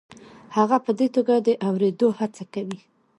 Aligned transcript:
هغه 0.57 0.77
په 0.85 0.91
دې 0.99 1.07
توګه 1.15 1.33
د 1.39 1.49
اورېدو 1.67 2.07
هڅه 2.19 2.43
کوي. 2.53 2.79